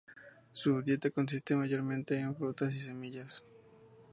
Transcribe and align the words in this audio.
Su 0.51 0.81
dieta 0.81 1.11
consiste 1.11 1.55
mayormente 1.55 2.17
en 2.19 2.35
frutas 2.35 2.75
y 2.75 2.79
semillas. 2.79 3.45